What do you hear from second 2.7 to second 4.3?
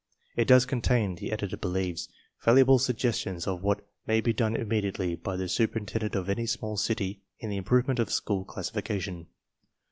suggestions of what may